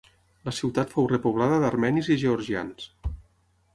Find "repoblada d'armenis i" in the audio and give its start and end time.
1.11-2.21